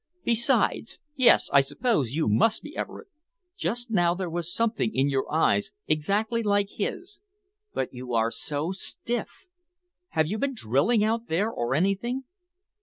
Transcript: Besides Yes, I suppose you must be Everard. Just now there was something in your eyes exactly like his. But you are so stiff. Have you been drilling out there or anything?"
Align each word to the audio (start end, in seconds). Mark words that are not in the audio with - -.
Besides 0.23 0.97
Yes, 1.15 1.47
I 1.53 1.61
suppose 1.61 2.15
you 2.15 2.27
must 2.27 2.63
be 2.63 2.75
Everard. 2.75 3.05
Just 3.55 3.91
now 3.91 4.15
there 4.15 4.31
was 4.31 4.51
something 4.51 4.89
in 4.95 5.09
your 5.09 5.31
eyes 5.31 5.69
exactly 5.85 6.41
like 6.41 6.69
his. 6.71 7.19
But 7.75 7.93
you 7.93 8.11
are 8.15 8.31
so 8.31 8.71
stiff. 8.71 9.45
Have 10.17 10.25
you 10.25 10.39
been 10.39 10.55
drilling 10.55 11.03
out 11.03 11.27
there 11.27 11.51
or 11.51 11.75
anything?" 11.75 12.23